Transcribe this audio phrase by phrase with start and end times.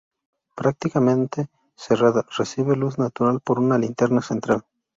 [0.55, 4.65] Prácticamente cerrada, recibe luz natural por una linterna central.